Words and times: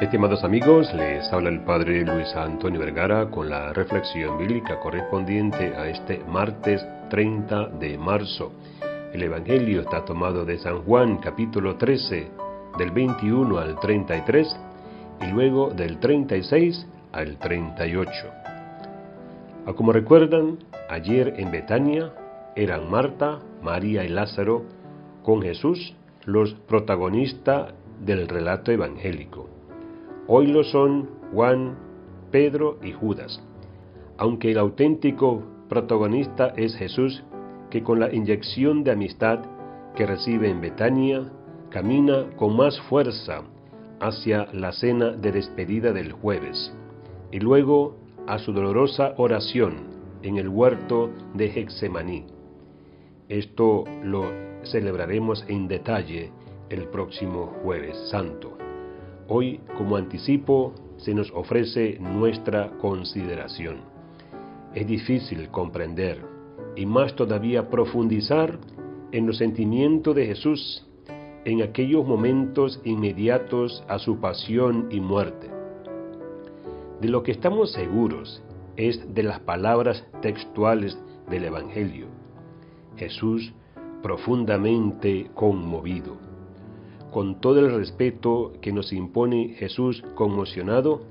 Estimados 0.00 0.44
amigos, 0.44 0.94
les 0.94 1.24
habla 1.32 1.48
el 1.48 1.62
Padre 1.62 2.04
Luis 2.04 2.32
Antonio 2.36 2.78
Vergara 2.78 3.28
con 3.30 3.50
la 3.50 3.72
reflexión 3.72 4.38
bíblica 4.38 4.78
correspondiente 4.78 5.74
a 5.76 5.88
este 5.88 6.22
martes 6.24 6.86
30 7.10 7.66
de 7.80 7.98
marzo. 7.98 8.52
El 9.12 9.24
Evangelio 9.24 9.80
está 9.80 10.04
tomado 10.04 10.44
de 10.44 10.56
San 10.60 10.82
Juan 10.84 11.16
capítulo 11.16 11.74
13 11.74 12.28
del 12.78 12.92
21 12.92 13.58
al 13.58 13.80
33 13.80 14.56
y 15.22 15.32
luego 15.32 15.70
del 15.70 15.98
36 15.98 16.86
al 17.10 17.36
38. 17.36 18.12
A 19.66 19.72
como 19.72 19.90
recuerdan, 19.90 20.58
ayer 20.88 21.34
en 21.38 21.50
Betania 21.50 22.12
eran 22.54 22.88
Marta, 22.88 23.40
María 23.64 24.04
y 24.04 24.08
Lázaro 24.10 24.62
con 25.24 25.42
Jesús 25.42 25.96
los 26.24 26.54
protagonistas 26.54 27.72
del 27.98 28.28
relato 28.28 28.70
evangélico. 28.70 29.47
Hoy 30.30 30.48
lo 30.48 30.62
son 30.62 31.08
Juan, 31.32 31.78
Pedro 32.30 32.78
y 32.82 32.92
Judas, 32.92 33.42
aunque 34.18 34.50
el 34.50 34.58
auténtico 34.58 35.42
protagonista 35.70 36.52
es 36.54 36.76
Jesús, 36.76 37.24
que 37.70 37.82
con 37.82 37.98
la 37.98 38.14
inyección 38.14 38.84
de 38.84 38.90
amistad 38.90 39.38
que 39.96 40.04
recibe 40.04 40.50
en 40.50 40.60
Betania, 40.60 41.32
camina 41.70 42.26
con 42.36 42.54
más 42.58 42.78
fuerza 42.90 43.44
hacia 44.00 44.48
la 44.52 44.72
cena 44.72 45.12
de 45.12 45.32
despedida 45.32 45.94
del 45.94 46.12
jueves, 46.12 46.74
y 47.32 47.40
luego 47.40 47.96
a 48.26 48.38
su 48.38 48.52
dolorosa 48.52 49.14
oración 49.16 49.76
en 50.22 50.36
el 50.36 50.50
huerto 50.50 51.08
de 51.32 51.46
Hexemaní. 51.46 52.26
Esto 53.30 53.84
lo 54.02 54.24
celebraremos 54.64 55.42
en 55.48 55.68
detalle 55.68 56.32
el 56.68 56.88
próximo 56.88 57.54
jueves 57.62 57.96
santo. 58.10 58.67
Hoy, 59.30 59.60
como 59.76 59.96
anticipo, 59.96 60.72
se 60.96 61.12
nos 61.12 61.30
ofrece 61.32 61.98
nuestra 62.00 62.70
consideración. 62.78 63.80
Es 64.74 64.86
difícil 64.86 65.50
comprender 65.50 66.24
y 66.76 66.86
más 66.86 67.14
todavía 67.14 67.68
profundizar 67.68 68.58
en 69.12 69.26
los 69.26 69.36
sentimientos 69.36 70.16
de 70.16 70.24
Jesús 70.24 70.86
en 71.44 71.60
aquellos 71.60 72.06
momentos 72.06 72.80
inmediatos 72.84 73.84
a 73.86 73.98
su 73.98 74.18
pasión 74.18 74.88
y 74.90 74.98
muerte. 74.98 75.50
De 77.02 77.08
lo 77.08 77.22
que 77.22 77.32
estamos 77.32 77.72
seguros 77.72 78.42
es 78.76 79.14
de 79.14 79.24
las 79.24 79.40
palabras 79.40 80.06
textuales 80.22 80.98
del 81.28 81.44
Evangelio. 81.44 82.06
Jesús 82.96 83.52
profundamente 84.02 85.30
conmovido 85.34 86.27
con 87.10 87.40
todo 87.40 87.60
el 87.60 87.74
respeto 87.74 88.52
que 88.60 88.72
nos 88.72 88.92
impone 88.92 89.54
Jesús 89.58 90.02
conmocionado, 90.14 91.02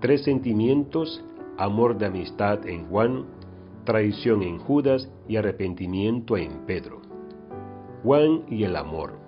tres 0.00 0.24
sentimientos, 0.24 1.24
amor 1.56 1.98
de 1.98 2.06
amistad 2.06 2.66
en 2.66 2.86
Juan, 2.88 3.24
traición 3.84 4.42
en 4.42 4.58
Judas 4.58 5.08
y 5.28 5.36
arrepentimiento 5.36 6.36
en 6.36 6.66
Pedro. 6.66 7.00
Juan 8.02 8.42
y 8.48 8.64
el 8.64 8.76
amor. 8.76 9.18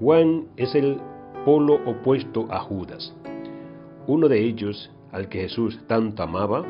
Juan 0.00 0.48
es 0.56 0.74
el 0.74 0.98
polo 1.44 1.74
opuesto 1.86 2.46
a 2.50 2.60
Judas, 2.60 3.14
uno 4.06 4.28
de 4.28 4.44
ellos 4.44 4.90
al 5.12 5.28
que 5.28 5.40
Jesús 5.40 5.80
tanto 5.86 6.22
amaba, 6.22 6.64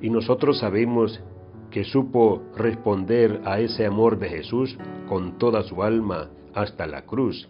y 0.00 0.10
nosotros 0.10 0.58
sabemos 0.58 1.20
que 1.70 1.84
supo 1.84 2.42
responder 2.56 3.40
a 3.44 3.58
ese 3.58 3.86
amor 3.86 4.18
de 4.18 4.28
Jesús 4.28 4.78
con 5.08 5.38
toda 5.38 5.62
su 5.64 5.82
alma 5.82 6.30
hasta 6.54 6.86
la 6.86 7.02
cruz 7.02 7.48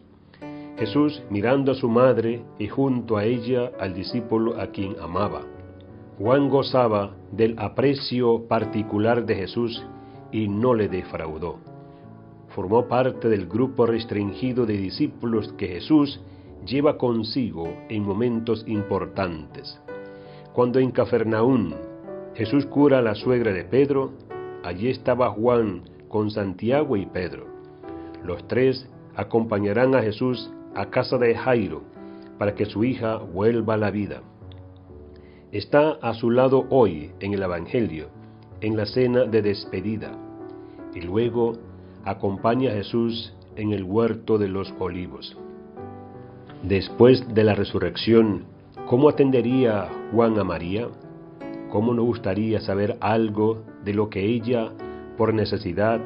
Jesús 0.79 1.23
mirando 1.31 1.73
a 1.73 1.75
su 1.75 1.89
madre 1.89 2.43
y 2.59 2.67
junto 2.67 3.17
a 3.17 3.25
ella 3.25 3.71
al 3.79 3.95
discípulo 3.95 4.61
a 4.61 4.69
quien 4.69 4.97
amaba. 5.01 5.43
Juan 6.19 6.49
gozaba 6.49 7.15
del 7.33 7.57
aprecio 7.59 8.47
particular 8.49 9.25
de 9.25 9.37
Jesús 9.37 9.85
y 10.33 10.49
no 10.49 10.75
le 10.75 10.89
defraudó. 10.89 11.59
Formó 12.49 12.87
parte 12.87 13.29
del 13.29 13.47
grupo 13.47 13.87
restringido 13.87 14.67
de 14.67 14.77
discípulos 14.77 15.53
que 15.55 15.69
Jesús 15.69 16.21
lleva 16.67 16.99
consigo 16.99 17.69
en 17.89 18.05
momentos 18.05 18.65
importantes. 18.67 19.81
Cuando 20.53 20.79
en 20.79 20.91
Cafarnaún 20.91 21.75
Jesús 22.35 22.67
cura 22.67 22.99
a 22.99 23.03
la 23.03 23.15
suegra 23.15 23.53
de 23.53 23.65
Pedro, 23.65 24.13
allí 24.65 24.89
estaba 24.89 25.31
Juan 25.31 25.83
con 26.09 26.31
Santiago 26.31 26.97
y 26.97 27.07
Pedro. 27.07 27.47
Los 28.25 28.47
tres 28.49 28.89
acompañarán 29.17 29.95
a 29.95 30.03
Jesús 30.03 30.51
a 30.75 30.87
casa 30.91 31.19
de 31.19 31.35
Jairo 31.35 31.83
para 32.39 32.55
que 32.55 32.67
su 32.67 32.85
hija 32.85 33.17
vuelva 33.17 33.75
a 33.75 33.79
la 33.79 33.91
vida. 33.91 34.23
Está 35.53 35.93
a 36.03 36.15
su 36.15 36.31
lado 36.31 36.67
hoy 36.71 37.13
en 37.21 37.33
el 37.33 37.43
Evangelio, 37.43 38.09
en 38.61 38.77
la 38.77 38.87
cena 38.87 39.25
de 39.25 39.41
despedida, 39.41 40.13
y 40.95 41.01
luego 41.01 41.53
acompaña 42.05 42.71
a 42.71 42.75
Jesús 42.75 43.35
en 43.57 43.73
el 43.73 43.85
huerto 43.85 44.37
de 44.37 44.49
los 44.49 44.75
olivos. 44.79 45.37
Después 46.63 47.33
de 47.35 47.45
la 47.45 47.55
resurrección, 47.55 48.47
¿cómo 48.87 49.09
atendería 49.09 49.89
Juan 50.13 50.39
a 50.39 50.45
María? 50.45 50.89
¿Cómo 51.71 51.95
nos 51.95 52.05
gustaría 52.05 52.61
saber 52.61 52.97
algo 53.01 53.63
de 53.85 53.95
lo 53.95 54.09
que 54.09 54.25
ella, 54.25 54.73
por 55.17 55.35
necesidad, 55.35 56.01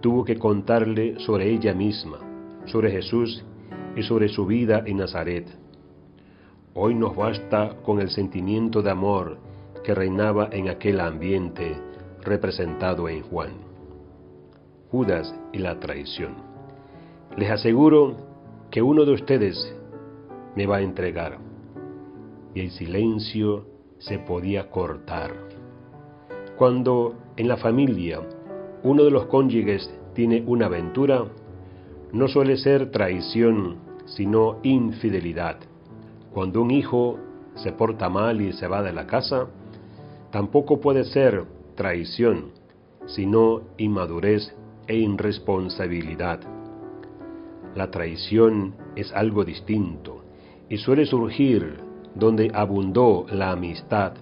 tuvo 0.00 0.24
que 0.24 0.38
contarle 0.38 1.18
sobre 1.20 1.50
ella 1.50 1.74
misma, 1.74 2.18
sobre 2.66 2.90
Jesús 2.90 3.44
y 3.96 4.02
sobre 4.02 4.28
su 4.28 4.46
vida 4.46 4.82
en 4.86 4.98
Nazaret. 4.98 5.48
Hoy 6.74 6.94
nos 6.94 7.16
basta 7.16 7.78
con 7.82 8.00
el 8.00 8.10
sentimiento 8.10 8.82
de 8.82 8.90
amor 8.90 9.38
que 9.82 9.94
reinaba 9.94 10.50
en 10.52 10.68
aquel 10.68 11.00
ambiente 11.00 11.74
representado 12.22 13.08
en 13.08 13.22
Juan. 13.22 13.52
Judas 14.90 15.34
y 15.52 15.58
la 15.58 15.80
traición. 15.80 16.34
Les 17.36 17.50
aseguro 17.50 18.16
que 18.70 18.82
uno 18.82 19.06
de 19.06 19.12
ustedes 19.12 19.74
me 20.54 20.66
va 20.66 20.76
a 20.76 20.82
entregar. 20.82 21.38
Y 22.54 22.60
el 22.60 22.70
silencio 22.72 23.66
se 23.98 24.18
podía 24.18 24.70
cortar. 24.70 25.32
Cuando 26.56 27.14
en 27.36 27.48
la 27.48 27.56
familia 27.56 28.20
uno 28.82 29.04
de 29.04 29.10
los 29.10 29.26
cónyuges 29.26 29.90
tiene 30.14 30.44
una 30.46 30.66
aventura, 30.66 31.24
no 32.12 32.28
suele 32.28 32.56
ser 32.56 32.90
traición 32.90 33.85
sino 34.06 34.58
infidelidad. 34.62 35.58
Cuando 36.32 36.62
un 36.62 36.70
hijo 36.70 37.18
se 37.54 37.72
porta 37.72 38.08
mal 38.08 38.40
y 38.40 38.52
se 38.52 38.66
va 38.66 38.82
de 38.82 38.92
la 38.92 39.06
casa, 39.06 39.46
tampoco 40.30 40.80
puede 40.80 41.04
ser 41.04 41.44
traición, 41.74 42.52
sino 43.06 43.62
inmadurez 43.76 44.54
e 44.86 44.96
irresponsabilidad. 44.96 46.40
La 47.74 47.90
traición 47.90 48.74
es 48.94 49.12
algo 49.12 49.44
distinto 49.44 50.24
y 50.68 50.78
suele 50.78 51.06
surgir 51.06 51.80
donde 52.14 52.50
abundó 52.54 53.26
la 53.30 53.50
amistad, 53.52 54.14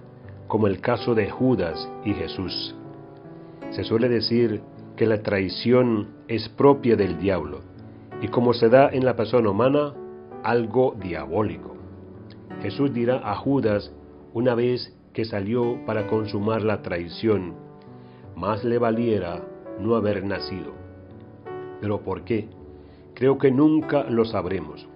como 0.47 0.67
el 0.67 0.81
caso 0.81 1.15
de 1.15 1.29
Judas 1.29 1.89
y 2.03 2.13
Jesús. 2.13 2.75
Se 3.71 3.83
suele 3.83 4.09
decir 4.09 4.61
que 4.95 5.05
la 5.05 5.21
traición 5.21 6.09
es 6.27 6.47
propia 6.49 6.95
del 6.95 7.17
diablo, 7.17 7.61
y 8.25 8.27
como 8.29 8.53
se 8.53 8.69
da 8.69 8.89
en 8.89 9.05
la 9.05 9.15
persona 9.15 9.51
humana, 9.51 9.93
algo 10.41 10.95
diabólico. 10.99 11.75
Jesús 12.63 12.91
dirá 12.91 13.21
a 13.23 13.35
Judas 13.35 13.93
una 14.33 14.55
vez 14.55 14.97
que 15.13 15.25
salió 15.25 15.85
para 15.85 16.07
consumar 16.07 16.63
la 16.63 16.81
traición, 16.81 17.53
más 18.35 18.63
le 18.63 18.79
valiera 18.79 19.43
no 19.79 19.93
haber 19.95 20.25
nacido. 20.25 20.73
¿Pero 21.79 22.01
por 22.01 22.23
qué? 22.23 22.49
Creo 23.13 23.37
que 23.37 23.51
nunca 23.51 24.05
lo 24.09 24.25
sabremos. 24.25 24.87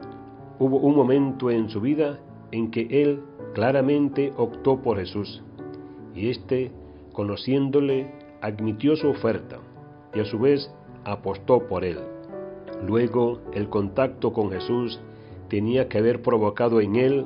Hubo 0.58 0.78
un 0.78 0.96
momento 0.96 1.52
en 1.52 1.70
su 1.70 1.82
vida 1.82 2.18
en 2.52 2.72
que 2.72 2.88
él 2.90 3.22
claramente 3.54 4.34
optó 4.38 4.82
por 4.82 4.98
Jesús, 4.98 5.44
y 6.16 6.32
éste, 6.32 6.72
conociéndole, 7.14 8.12
admitió 8.42 8.96
su 8.96 9.08
oferta, 9.08 9.60
y 10.16 10.20
a 10.20 10.26
su 10.26 10.40
vez 10.40 10.74
apostó 11.06 11.68
por 11.68 11.86
él. 11.86 12.00
Luego, 12.86 13.42
el 13.54 13.70
contacto 13.70 14.32
con 14.34 14.52
Jesús 14.52 15.00
tenía 15.50 15.90
que 15.90 15.98
haber 15.98 16.22
provocado 16.22 16.82
en 16.82 16.96
él 16.96 17.26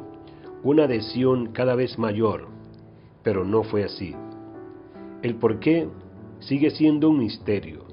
una 0.64 0.86
adhesión 0.86 1.48
cada 1.48 1.76
vez 1.76 2.00
mayor, 2.00 2.48
pero 3.22 3.46
no 3.46 3.64
fue 3.64 3.84
así. 3.84 4.16
El 5.22 5.36
por 5.36 5.60
qué 5.60 5.88
sigue 6.40 6.72
siendo 6.72 7.10
un 7.10 7.20
misterio. 7.20 7.84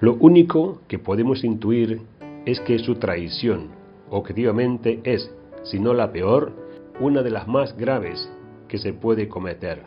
Lo 0.00 0.14
único 0.14 0.80
que 0.88 0.98
podemos 0.98 1.44
intuir 1.44 2.02
es 2.44 2.60
que 2.60 2.78
su 2.78 2.96
traición 2.96 3.68
objetivamente 4.10 5.00
es, 5.04 5.30
si 5.62 5.78
no 5.80 5.94
la 5.94 6.12
peor, 6.12 6.52
una 7.00 7.22
de 7.22 7.30
las 7.30 7.48
más 7.48 7.76
graves 7.76 8.30
que 8.68 8.78
se 8.78 8.92
puede 8.92 9.28
cometer. 9.28 9.82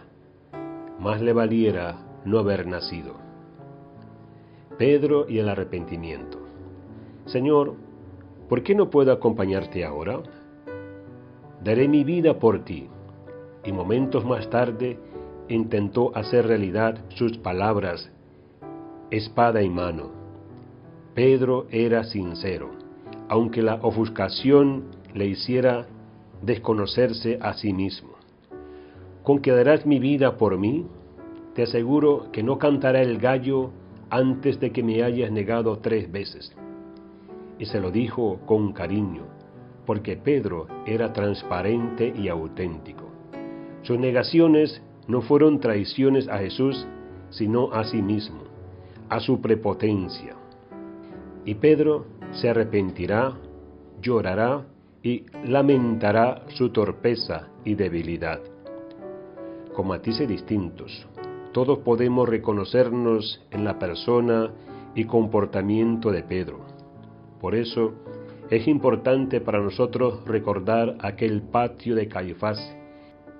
Más 1.00 1.22
le 1.22 1.34
valiera 1.34 1.98
no 2.26 2.40
haber 2.40 2.68
nacido. 2.68 3.16
Pedro 4.78 5.26
y 5.30 5.40
el 5.40 5.50
arrepentimiento. 5.50 6.49
Señor, 7.32 7.76
¿por 8.48 8.64
qué 8.64 8.76
no 8.76 8.90
puedo 8.90 9.12
acompañarte 9.12 9.84
ahora? 9.86 10.22
daré 11.64 11.88
mi 11.88 12.04
vida 12.04 12.40
por 12.40 12.64
ti. 12.64 12.88
Y 13.66 13.72
momentos 13.72 14.26
más 14.26 14.50
tarde 14.50 14.98
intentó 15.50 16.16
hacer 16.16 16.48
realidad 16.48 16.98
sus 17.10 17.38
palabras, 17.38 18.12
espada 19.12 19.62
en 19.62 19.74
mano. 19.74 20.12
Pedro 21.14 21.68
era 21.70 22.04
sincero, 22.04 22.70
aunque 23.28 23.62
la 23.62 23.76
ofuscación 23.76 24.86
le 25.14 25.26
hiciera 25.26 25.88
desconocerse 26.42 27.38
a 27.42 27.54
sí 27.54 27.74
mismo. 27.74 28.12
¿Con 29.24 29.40
que 29.40 29.52
darás 29.52 29.86
mi 29.86 30.00
vida 30.00 30.38
por 30.38 30.58
mí? 30.58 30.88
Te 31.54 31.64
aseguro 31.64 32.32
que 32.32 32.44
no 32.44 32.58
cantará 32.58 33.02
el 33.02 33.18
gallo 33.18 33.72
antes 34.10 34.60
de 34.60 34.72
que 34.72 34.82
me 34.82 35.04
hayas 35.04 35.32
negado 35.32 35.80
tres 35.80 36.10
veces. 36.10 36.56
Y 37.60 37.66
se 37.66 37.80
lo 37.80 37.92
dijo 37.92 38.40
con 38.46 38.74
cariño, 38.74 39.24
porque 39.86 40.18
Pedro 40.18 40.68
era 40.86 41.14
transparente 41.14 42.12
y 42.16 42.30
auténtico. 42.30 43.10
Sus 43.84 44.00
negaciones 44.00 44.82
no 45.08 45.22
fueron 45.22 45.60
traiciones 45.60 46.28
a 46.28 46.38
Jesús, 46.40 46.88
sino 47.30 47.72
a 47.74 47.84
sí 47.84 48.02
mismo, 48.02 48.44
a 49.10 49.20
su 49.20 49.42
prepotencia. 49.42 50.36
Y 51.46 51.56
Pedro 51.56 52.06
se 52.32 52.50
arrepentirá, 52.50 53.34
llorará 54.02 54.66
y 55.02 55.26
lamentará 55.46 56.44
su 56.50 56.70
torpeza 56.70 57.48
y 57.66 57.76
debilidad. 57.76 58.40
Con 59.74 59.88
matices 59.88 60.28
distintos, 60.28 61.08
todos 61.54 61.80
podemos 61.80 62.28
reconocernos 62.28 63.46
en 63.50 63.66
la 63.66 63.80
persona 63.80 64.52
y 64.94 65.06
comportamiento 65.06 66.12
de 66.12 66.24
Pedro. 66.24 66.69
Por 67.40 67.56
eso 67.56 67.94
es 68.50 68.68
importante 68.68 69.42
para 69.42 69.60
nosotros 69.62 70.26
recordar 70.26 70.98
aquel 71.02 71.42
patio 71.44 71.96
de 71.96 72.08
Caifás 72.08 72.76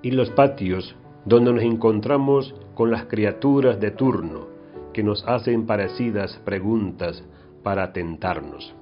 y 0.02 0.12
los 0.12 0.30
patios 0.30 0.96
donde 1.24 1.52
nos 1.52 1.62
encontramos 1.62 2.54
con 2.74 2.90
las 2.90 3.06
criaturas 3.06 3.78
de 3.80 3.90
turno 3.90 4.46
que 4.92 5.02
nos 5.02 5.26
hacen 5.26 5.66
parecidas 5.66 6.40
preguntas 6.44 7.22
para 7.62 7.92
tentarnos. 7.92 8.74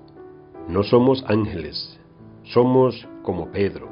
No 0.68 0.82
somos 0.82 1.24
ángeles, 1.26 1.98
somos 2.44 3.08
como 3.22 3.50
Pedro. 3.50 3.88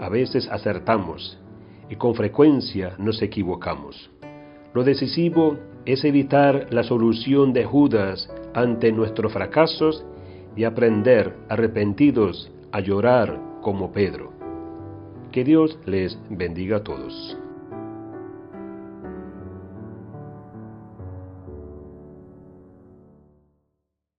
A 0.00 0.08
veces 0.08 0.48
acertamos 0.50 1.38
y 1.88 1.96
con 1.96 2.14
frecuencia 2.14 2.94
nos 2.98 3.22
equivocamos. 3.22 4.10
Lo 4.72 4.82
decisivo 4.82 5.56
es 5.84 6.04
evitar 6.04 6.68
la 6.70 6.82
solución 6.82 7.52
de 7.52 7.64
Judas 7.64 8.28
ante 8.54 8.90
nuestros 8.90 9.32
fracasos 9.32 10.04
y 10.56 10.64
aprender 10.64 11.34
arrepentidos 11.48 12.50
a 12.72 12.80
llorar 12.80 13.38
como 13.62 13.92
Pedro. 13.92 14.32
Que 15.32 15.44
Dios 15.44 15.78
les 15.86 16.18
bendiga 16.30 16.78
a 16.78 16.84
todos. 16.84 17.36